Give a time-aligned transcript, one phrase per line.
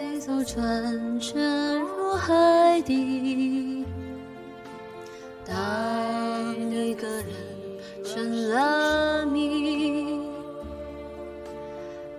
[0.00, 3.84] 一艘船沉入海底。
[5.44, 5.56] 当
[6.70, 7.26] 一个人
[8.04, 10.20] 成了谜，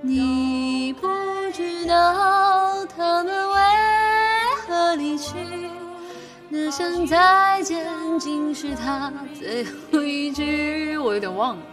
[0.02, 1.08] 你不
[1.54, 3.56] 知道他们为
[4.58, 5.38] 何离去。
[6.50, 7.88] 那声再见，
[8.20, 10.98] 竟是他最后一句。
[10.98, 11.64] 我有点忘了。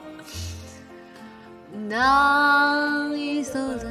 [1.91, 3.91] 当一艘的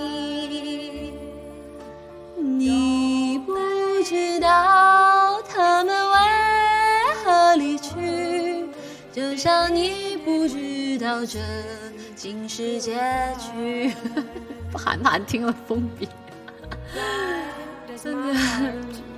[9.11, 11.39] 就像你不知道这
[12.15, 12.97] 竟是结
[13.37, 13.93] 局。
[14.73, 16.07] 韩寒听了封闭。
[18.01, 19.10] 真的。